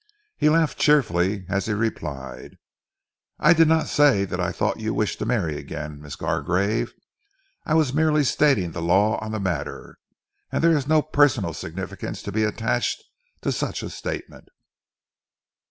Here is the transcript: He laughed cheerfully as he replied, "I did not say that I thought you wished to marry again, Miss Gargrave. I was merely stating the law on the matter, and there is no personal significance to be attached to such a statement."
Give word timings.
He 0.35 0.49
laughed 0.49 0.79
cheerfully 0.79 1.45
as 1.47 1.67
he 1.67 1.73
replied, 1.73 2.57
"I 3.37 3.53
did 3.53 3.67
not 3.67 3.85
say 3.87 4.25
that 4.25 4.39
I 4.39 4.51
thought 4.51 4.79
you 4.79 4.95
wished 4.95 5.19
to 5.19 5.27
marry 5.27 5.59
again, 5.59 6.01
Miss 6.01 6.15
Gargrave. 6.15 6.95
I 7.67 7.75
was 7.75 7.93
merely 7.93 8.23
stating 8.23 8.71
the 8.71 8.81
law 8.81 9.19
on 9.23 9.31
the 9.31 9.39
matter, 9.39 9.99
and 10.51 10.63
there 10.63 10.75
is 10.75 10.87
no 10.87 11.03
personal 11.03 11.53
significance 11.53 12.23
to 12.23 12.31
be 12.31 12.43
attached 12.43 13.03
to 13.41 13.51
such 13.51 13.83
a 13.83 13.91
statement." 13.91 14.49